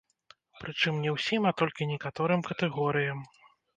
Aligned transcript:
Прычым 0.61 0.93
не 1.03 1.11
ўсім, 1.17 1.45
а 1.49 1.51
толькі 1.63 1.89
некаторым 1.93 2.41
катэгорыям. 2.49 3.21